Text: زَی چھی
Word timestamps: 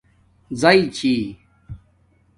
زَی 0.61 0.79
چھی 0.95 1.13